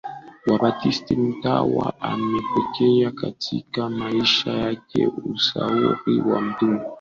Wabaptisti 0.47 1.15
Mtawa 1.15 1.93
amepokea 2.01 3.11
katika 3.11 3.89
maisha 3.89 4.51
yake 4.51 5.07
ushauri 5.23 6.21
wa 6.21 6.41
mtume 6.41 6.81